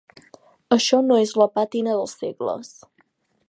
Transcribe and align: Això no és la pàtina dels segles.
Això 0.75 1.01
no 1.09 1.19
és 1.25 1.35
la 1.41 1.49
pàtina 1.59 1.95
dels 1.99 2.17
segles. 2.23 2.77